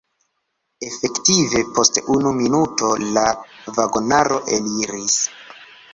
Efektive 0.85 1.61
post 1.75 2.01
unu 2.15 2.31
minuto 2.39 2.91
la 3.19 3.27
vagonaro 3.77 4.41
eliris. 4.59 5.21